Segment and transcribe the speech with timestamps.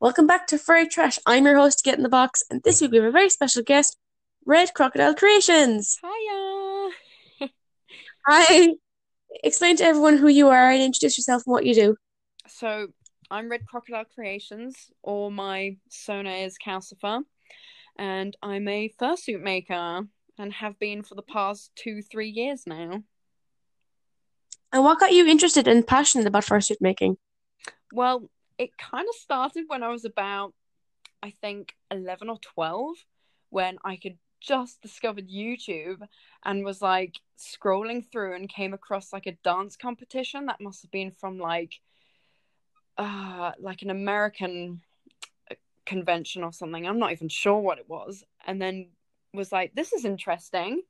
[0.00, 1.20] Welcome back to Furry Trash.
[1.24, 3.62] I'm your host, Get in the Box, and this week we have a very special
[3.62, 3.96] guest,
[4.44, 6.00] Red Crocodile Creations.
[6.02, 7.48] Hiya.
[8.26, 8.74] Hi.
[9.44, 11.96] Explain to everyone who you are and introduce yourself and what you do.
[12.48, 12.88] So
[13.30, 17.22] I'm Red Crocodile Creations, or my Sona is Calcifer,
[17.96, 20.06] and I'm a fursuit maker
[20.38, 23.02] and have been for the past two, three years now.
[24.72, 27.16] And what got you interested and passionate about fursuit making?
[27.92, 28.28] Well,
[28.58, 30.52] it kind of started when I was about,
[31.22, 32.96] I think, 11 or 12,
[33.50, 36.02] when I could just discovered YouTube
[36.44, 40.90] and was like scrolling through and came across like a dance competition that must have
[40.90, 41.80] been from like
[42.98, 44.82] uh like an American
[45.86, 46.86] convention or something.
[46.86, 48.24] I'm not even sure what it was.
[48.46, 48.88] And then
[49.32, 50.82] was like this is interesting.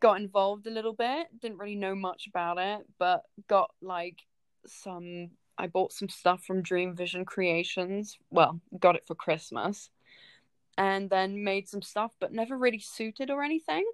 [0.00, 4.20] Got involved a little bit, didn't really know much about it, but got like
[4.66, 8.16] some I bought some stuff from Dream Vision Creations.
[8.30, 9.90] Well, got it for Christmas.
[10.78, 13.84] And then made some stuff, but never really suited or anything.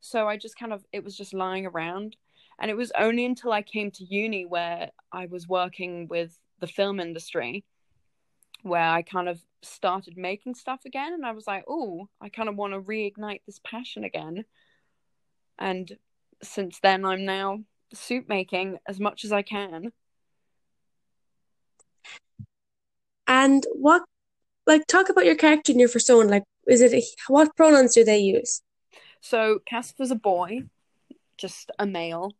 [0.00, 2.16] So I just kind of, it was just lying around.
[2.60, 6.68] And it was only until I came to uni where I was working with the
[6.68, 7.64] film industry
[8.62, 11.12] where I kind of started making stuff again.
[11.12, 14.44] And I was like, oh, I kind of want to reignite this passion again.
[15.58, 15.96] And
[16.42, 17.60] since then, I'm now
[17.92, 19.92] suit making as much as I can.
[23.26, 24.02] And what,
[24.66, 26.28] like, talk about your character in your persona.
[26.28, 28.62] Like, is it, a, what pronouns do they use?
[29.20, 30.62] So, Casper's a boy,
[31.36, 32.32] just a male,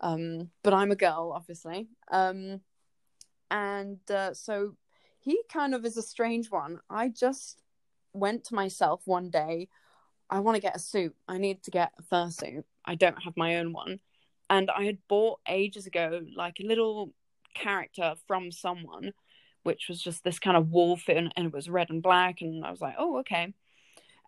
[0.00, 1.88] um, but I'm a girl, obviously.
[2.10, 2.60] Um,
[3.50, 4.76] and uh, so
[5.26, 6.80] he kind of is a strange one.
[6.88, 7.60] I just
[8.12, 9.68] went to myself one day,
[10.30, 11.14] I want to get a suit.
[11.28, 12.64] I need to get a fursuit.
[12.84, 13.98] I don't have my own one.
[14.48, 17.12] And I had bought ages ago, like a little
[17.54, 19.12] character from someone
[19.66, 22.64] which was just this kind of wolf and, and it was red and black and
[22.64, 23.52] i was like oh okay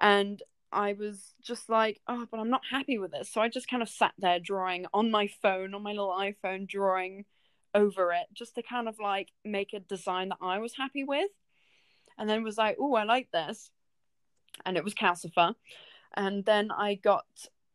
[0.01, 0.43] and
[0.73, 3.83] i was just like oh but i'm not happy with this so i just kind
[3.83, 7.25] of sat there drawing on my phone on my little iphone drawing
[7.75, 11.31] over it just to kind of like make a design that i was happy with
[12.17, 13.71] and then was like oh i like this
[14.65, 15.55] and it was calcifer
[16.17, 17.27] and then i got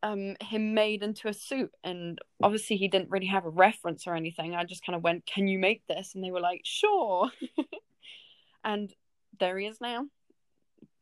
[0.04, 1.72] um, him made into a suit.
[1.84, 4.54] And obviously, he didn't really have a reference or anything.
[4.54, 6.14] I just kind of went, Can you make this?
[6.14, 7.32] And they were like, Sure.
[8.64, 8.94] and
[9.40, 10.06] there he is now.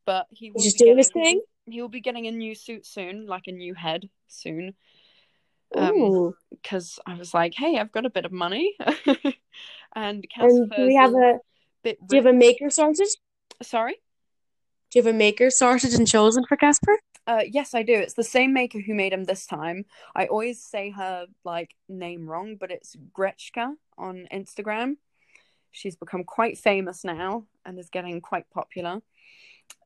[0.06, 1.42] But he will just doing his thing.
[1.66, 4.74] He will be getting a new suit soon, like a new head soon.
[5.72, 8.76] Because um, I was like, Hey, I've got a bit of money.
[9.96, 11.40] and, and do we have a
[11.84, 13.08] bit do you have a maker sorted?
[13.62, 13.96] Sorry?
[14.92, 17.00] Do you have a maker sorted and chosen for Casper?
[17.28, 17.94] Uh, yes, I do.
[17.94, 19.86] It's the same maker who made him this time.
[20.16, 24.98] I always say her like name wrong, but it's Gretchka on Instagram.
[25.72, 29.02] She's become quite famous now and is getting quite popular.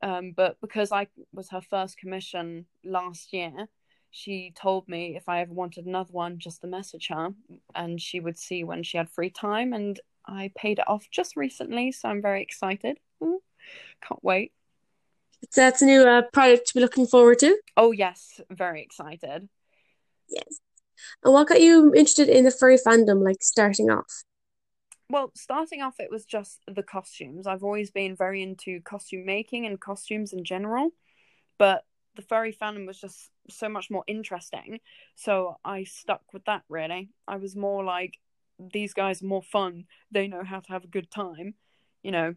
[0.02, 3.68] Um, but because I was her first commission last year,
[4.10, 7.30] she told me if I ever wanted another one, just to message her,
[7.74, 9.72] and she would see when she had free time.
[9.72, 12.98] And I paid it off just recently, so I'm very excited.
[13.22, 13.42] Ooh,
[14.06, 14.52] can't wait.
[15.54, 17.58] That's a new uh, product to be looking forward to.
[17.76, 19.48] Oh yes, very excited.
[20.28, 20.60] Yes.
[21.22, 24.24] And what got you interested in the furry fandom, like starting off?
[25.08, 27.46] Well, starting off, it was just the costumes.
[27.46, 30.90] I've always been very into costume making and costumes in general,
[31.58, 31.84] but
[32.16, 34.80] the furry fandom was just so much more interesting.
[35.14, 36.62] So I stuck with that.
[36.68, 38.18] Really, I was more like,
[38.58, 39.84] these guys are more fun.
[40.10, 41.54] They know how to have a good time,
[42.02, 42.34] you know.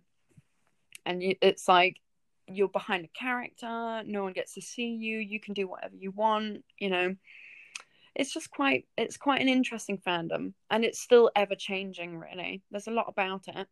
[1.06, 2.02] And it's like
[2.52, 6.12] you're behind a character no one gets to see you you can do whatever you
[6.12, 7.16] want you know
[8.16, 12.88] it's just quite it's quite an interesting fandom and it's still ever changing really there's
[12.88, 13.68] a lot about it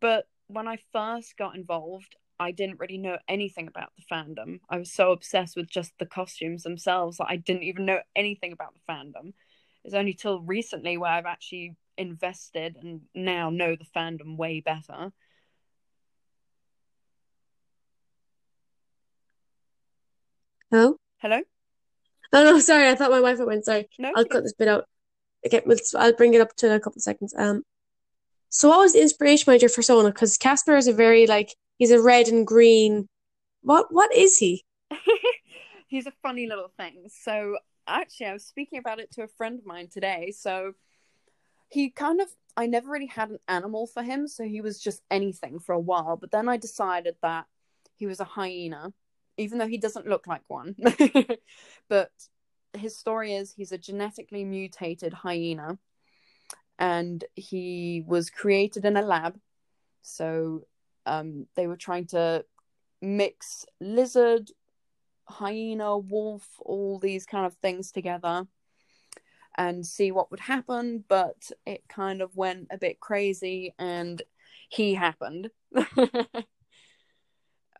[0.00, 4.78] but when i first got involved i didn't really know anything about the fandom i
[4.78, 8.74] was so obsessed with just the costumes themselves that i didn't even know anything about
[8.74, 9.32] the fandom
[9.84, 15.12] it's only till recently where i've actually invested and now know the fandom way better
[20.70, 20.96] Hello?
[21.18, 21.38] Hello?
[22.32, 23.66] Oh no, sorry, I thought my Wi-Fi went.
[23.66, 23.90] Sorry.
[23.98, 24.10] No.
[24.16, 24.86] I'll cut this bit out.
[25.44, 25.60] Okay,
[25.96, 27.34] I'll bring it up to a couple of seconds.
[27.36, 27.62] Um,
[28.48, 30.08] so what was the inspiration behind your persona?
[30.10, 33.08] Because Casper is a very like he's a red and green.
[33.62, 34.64] What what is he?
[35.88, 37.08] he's a funny little thing.
[37.08, 37.56] So
[37.88, 40.32] actually, I was speaking about it to a friend of mine today.
[40.36, 40.74] So
[41.70, 45.02] he kind of I never really had an animal for him, so he was just
[45.10, 46.16] anything for a while.
[46.16, 47.46] But then I decided that
[47.96, 48.92] he was a hyena
[49.38, 50.76] even though he doesn't look like one.
[51.88, 52.10] but
[52.74, 55.78] his story is he's a genetically mutated hyena
[56.78, 59.36] and he was created in a lab.
[60.02, 60.66] So
[61.06, 62.44] um, they were trying to
[63.00, 64.50] mix lizard,
[65.28, 68.46] hyena, wolf, all these kind of things together
[69.56, 71.04] and see what would happen.
[71.08, 74.22] But it kind of went a bit crazy and
[74.68, 75.50] he happened.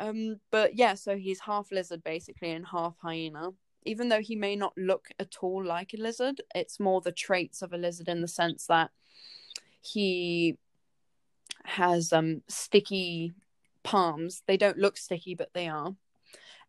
[0.00, 3.50] um, but yeah, so he's half lizard basically and half hyena.
[3.84, 7.62] Even though he may not look at all like a lizard, it's more the traits
[7.62, 8.90] of a lizard in the sense that
[9.80, 10.56] he
[11.72, 13.32] has um sticky
[13.82, 14.42] palms.
[14.46, 15.94] They don't look sticky, but they are.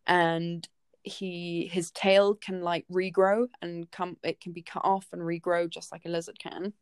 [0.07, 0.67] And
[1.03, 5.69] he his tail can like regrow and come it can be cut off and regrow
[5.69, 6.73] just like a lizard can.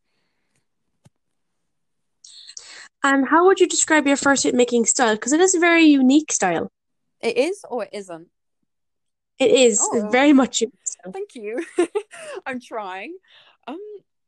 [3.03, 5.15] And how would you describe your fursuit making style?
[5.15, 6.71] Because it is a very unique style.
[7.19, 8.27] It is or it isn't.
[9.39, 10.09] It is Oh.
[10.11, 10.75] very much unique.
[11.11, 11.65] Thank you.
[12.45, 13.17] I'm trying.
[13.67, 13.79] Um,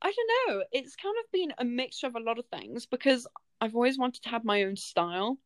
[0.02, 0.64] I don't know.
[0.72, 3.28] It's kind of been a mixture of a lot of things because
[3.62, 5.38] I've always wanted to have my own style,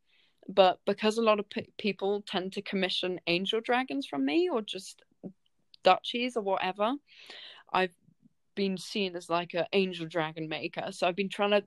[0.48, 4.62] but because a lot of pe- people tend to commission angel dragons from me or
[4.62, 5.02] just
[5.82, 6.94] dutchies or whatever,
[7.72, 7.92] I've
[8.58, 10.88] been seen as like an angel dragon maker.
[10.90, 11.62] So I've been trying to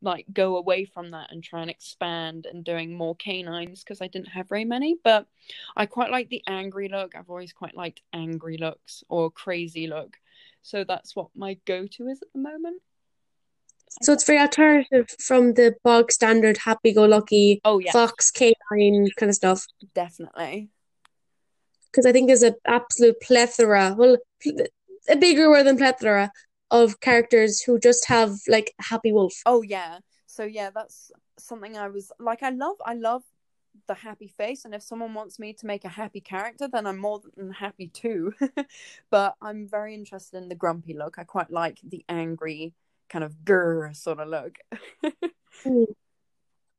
[0.00, 4.06] like go away from that and try and expand and doing more canines because I
[4.06, 4.96] didn't have very many.
[5.02, 5.26] But
[5.76, 7.16] I quite like the angry look.
[7.16, 10.16] I've always quite liked angry looks or crazy look.
[10.62, 12.82] So that's what my go-to is at the moment.
[14.02, 19.36] So it's very alternative from the bog standard happy-go-lucky Oh yeah, fox canine kind of
[19.36, 19.66] stuff.
[19.94, 20.70] definitely.
[21.90, 24.18] Because I think there's an absolute plethora, well,
[25.08, 26.30] a bigger word than plethora
[26.70, 29.34] of characters who just have like happy wolf.
[29.46, 29.98] Oh yeah.
[30.26, 33.22] So yeah, that's something I was like I love I love
[33.86, 36.98] the happy face and if someone wants me to make a happy character then I'm
[36.98, 38.34] more than happy too.
[39.10, 41.18] but I'm very interested in the grumpy look.
[41.18, 42.74] I quite like the angry
[43.08, 44.58] kind of grr sort of look.
[45.64, 45.84] Hmm.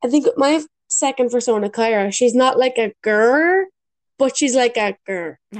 [0.01, 3.65] I think my second persona, Kyra, she's not like a grr,
[4.17, 5.35] but she's like a grr.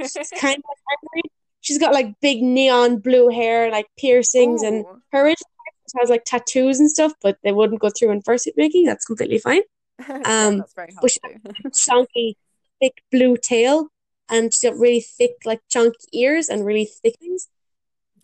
[0.00, 1.30] She's kind of.
[1.60, 5.50] She's got like big neon blue hair, like piercings, and her original
[5.98, 8.86] has like tattoos and stuff, but they wouldn't go through in fursuit making.
[8.86, 9.62] That's completely fine.
[9.98, 11.10] Yeah, Um, that's very hard
[11.42, 11.70] but do.
[11.74, 12.38] Chunky,
[12.80, 13.88] thick blue tail,
[14.30, 17.48] and she's got really thick, like chunky ears and really thick things.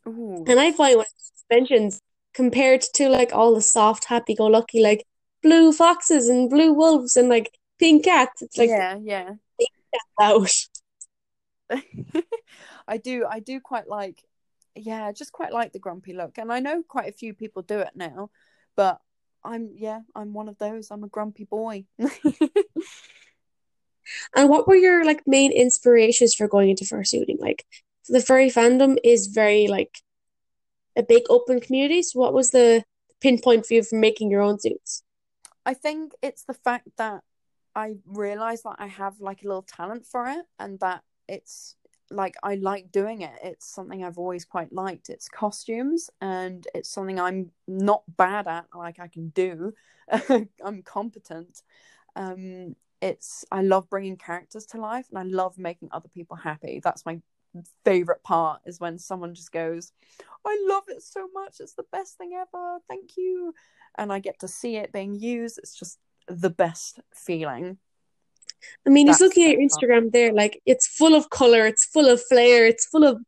[0.07, 0.45] Ooh.
[0.47, 2.01] And I find when suspensions
[2.35, 5.07] compared to like all the soft, happy-go-lucky, like
[5.43, 9.31] blue foxes and blue wolves and like pink cats, it's like yeah, yeah.
[10.21, 10.51] out.
[12.89, 14.23] I do I do quite like
[14.75, 16.39] yeah, just quite like the grumpy look.
[16.39, 18.31] And I know quite a few people do it now,
[18.77, 19.01] but
[19.43, 20.91] I'm yeah, I'm one of those.
[20.91, 21.85] I'm a grumpy boy.
[24.35, 27.39] And what were your like main inspirations for going into fursuiting?
[27.39, 27.65] Like
[28.09, 29.99] the furry fandom is very like
[30.97, 32.03] a big open community.
[32.03, 32.85] So what was the
[33.21, 35.03] pinpoint for you for making your own suits?
[35.65, 37.23] I think it's the fact that
[37.75, 41.77] I realize that I have like a little talent for it and that it's
[42.11, 43.35] like I like doing it.
[43.43, 45.11] It's something I've always quite liked.
[45.11, 49.75] It's costumes and it's something I'm not bad at, like I can do.
[50.65, 51.63] I'm competent.
[52.15, 56.81] Um it's I love bringing characters to life and I love making other people happy.
[56.83, 57.21] That's my
[57.85, 59.93] favorite part is when someone just goes,
[60.45, 61.57] "I love it so much.
[61.61, 62.79] It's the best thing ever.
[62.89, 63.55] Thank you."
[63.99, 65.59] And I get to see it being used.
[65.59, 65.99] It's just
[66.29, 67.79] the best feeling.
[68.87, 69.61] I mean, just looking at your.
[69.61, 73.21] Instagram there, like it's full of color, it's full of flair, it's full of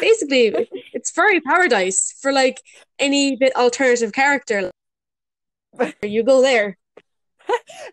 [0.00, 2.60] basically it's very paradise for like
[2.98, 4.70] any bit alternative character.
[6.02, 6.78] You go there.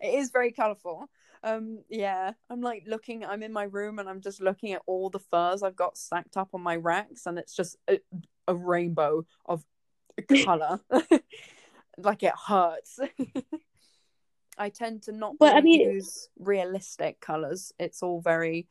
[0.01, 1.09] it is very colorful.
[1.43, 3.25] Um, yeah, I'm like looking.
[3.25, 6.37] I'm in my room and I'm just looking at all the furs I've got stacked
[6.37, 7.99] up on my racks, and it's just a,
[8.47, 9.63] a rainbow of
[10.43, 10.79] color.
[11.97, 12.99] like it hurts.
[14.57, 17.73] I tend to not But, I mean- use realistic colors.
[17.79, 18.67] It's all very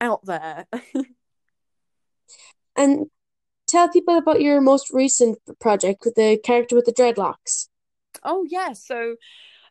[0.00, 0.66] out there.
[2.76, 3.06] And
[3.66, 7.68] tell people about your most recent project with the character with the dreadlocks.
[8.22, 9.16] Oh yeah, so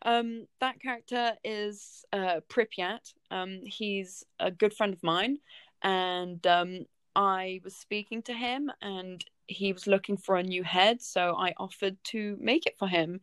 [0.07, 3.13] um that character is uh Pripyat.
[3.29, 5.37] Um he's a good friend of mine
[5.83, 6.85] and um
[7.15, 11.53] I was speaking to him and he was looking for a new head, so I
[11.57, 13.21] offered to make it for him.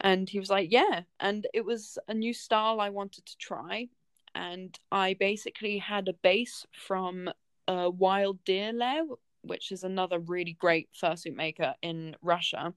[0.00, 3.88] And he was like, "Yeah." And it was a new style I wanted to try,
[4.34, 7.30] and I basically had a base from
[7.68, 9.04] a wild deer lair
[9.42, 12.74] which is another really great fursuit maker in Russia.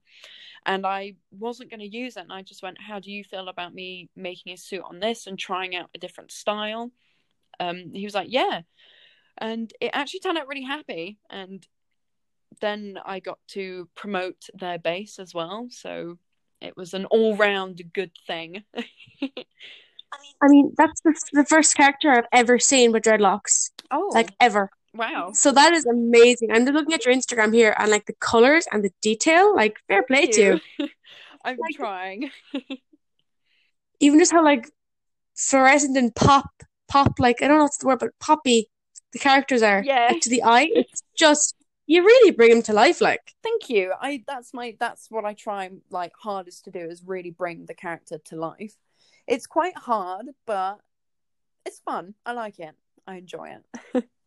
[0.66, 2.20] And I wasn't going to use it.
[2.22, 5.26] And I just went, How do you feel about me making a suit on this
[5.26, 6.90] and trying out a different style?
[7.60, 8.62] Um, he was like, Yeah.
[9.38, 11.18] And it actually turned out really happy.
[11.28, 11.66] And
[12.60, 15.66] then I got to promote their base as well.
[15.70, 16.18] So
[16.60, 18.64] it was an all round good thing.
[20.42, 23.70] I mean, that's the, the first character I've ever seen with dreadlocks.
[23.90, 24.70] Oh, Like, ever.
[24.94, 25.32] Wow.
[25.32, 26.50] So that is amazing.
[26.52, 29.76] I'm just looking at your Instagram here and like the colors and the detail, like
[29.88, 30.60] fair play to you.
[30.78, 30.88] you.
[31.44, 32.30] I'm Like- trying.
[34.00, 34.70] Even just how like
[35.36, 36.50] fluorescent and pop,
[36.88, 38.70] pop, like I don't know what's the word, but poppy
[39.12, 39.82] the characters are.
[39.84, 40.08] Yeah.
[40.12, 41.54] Like, to the eye, it's just
[41.86, 43.00] you really bring them to life.
[43.00, 43.92] Like Thank you.
[44.00, 47.74] I that's my that's what I try like hardest to do is really bring the
[47.74, 48.74] character to life.
[49.26, 50.80] It's quite hard, but
[51.64, 52.14] it's fun.
[52.26, 52.74] I like it.
[53.06, 53.56] I enjoy
[53.94, 54.04] it.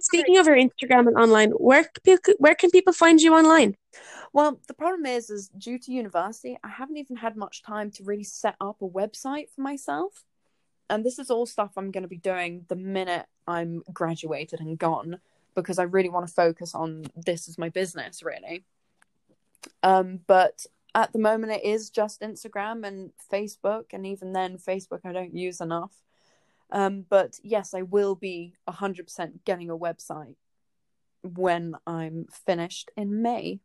[0.00, 3.76] speaking of your Instagram and online, where can people, where can people find you online?
[4.32, 8.04] Well, the problem is, is due to university, I haven't even had much time to
[8.04, 10.24] really set up a website for myself.
[10.88, 14.78] And this is all stuff I'm going to be doing the minute I'm graduated and
[14.78, 15.20] gone,
[15.54, 18.64] because I really want to focus on this as my business, really.
[19.82, 25.00] Um, but at the moment, it is just Instagram and Facebook, and even then, Facebook
[25.04, 25.92] I don't use enough.
[26.72, 30.36] Um, but yes, I will be 100% getting a website
[31.22, 33.60] when I'm finished in May.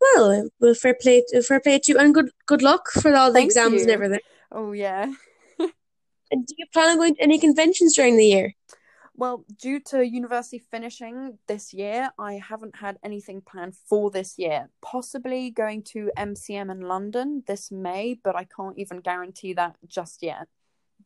[0.00, 3.38] Well, well, fair play, fair play to you, and good good luck for all the
[3.38, 4.20] Thank exams and everything.
[4.52, 5.12] Oh, yeah.
[6.30, 8.54] And do you plan on going to any conventions during the year?
[9.14, 14.70] Well, due to university finishing this year, I haven't had anything planned for this year.
[14.82, 20.22] Possibly going to MCM in London this May, but I can't even guarantee that just
[20.22, 20.48] yet.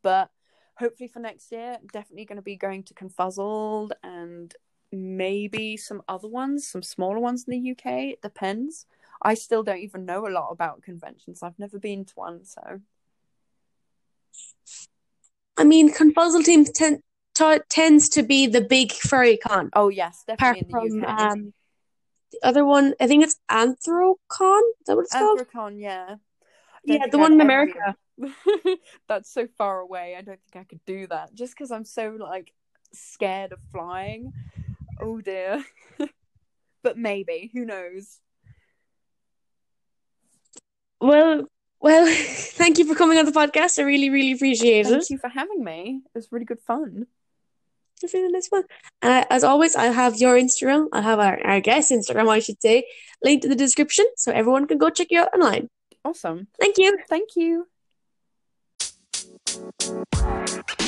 [0.02, 0.30] But
[0.76, 4.54] hopefully for next year, definitely going to be going to Confuzzled and
[4.92, 8.12] maybe some other ones, some smaller ones in the UK.
[8.12, 8.86] It depends.
[9.20, 11.42] I still don't even know a lot about conventions.
[11.42, 12.80] I've never been to one, so
[15.56, 17.02] I mean, Confuzzle Team ten,
[17.34, 19.70] t- tends to be the big furry con.
[19.74, 21.30] oh yes, Apart definitely in the from UK.
[21.32, 21.54] um,
[22.30, 24.62] the other one, I think it's Anthrocon.
[24.80, 25.40] Is that what it's called?
[25.40, 26.16] Anthrocon, yeah.
[26.84, 27.96] Yeah, the one in America.
[29.08, 30.14] That's so far away.
[30.16, 32.52] I don't think I could do that just because I'm so like
[32.92, 34.32] scared of flying.
[35.00, 35.64] Oh dear.
[36.82, 38.18] but maybe, who knows?
[41.00, 41.46] Well,
[41.80, 43.78] well, thank you for coming on the podcast.
[43.78, 44.90] I really, really appreciate it.
[44.90, 46.02] Thank you for having me.
[46.04, 47.06] It was really good fun.
[48.02, 48.64] It's really nice fun.
[49.02, 50.86] And as always, I'll have your Instagram.
[50.92, 52.84] I'll have our, our guest Instagram, I should say,
[53.22, 55.68] linked in the description so everyone can go check you out online.
[56.04, 56.46] Awesome.
[56.60, 56.98] Thank you.
[57.08, 57.66] Thank you.
[59.48, 60.87] Thank you.